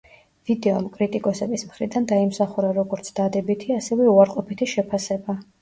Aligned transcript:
ვიდეომ 0.49 0.87
კრიტიკოსების 0.95 1.65
მხრიდან 1.67 2.09
დაიმსახურა 2.13 2.73
როგორც 2.81 3.13
დადებითი 3.21 3.79
ასევე 3.79 4.11
უარყოფითი 4.15 4.73
შეფასება. 4.77 5.39